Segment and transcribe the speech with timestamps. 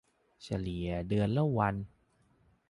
[0.43, 1.75] เฉลี่ยเดือนละวัน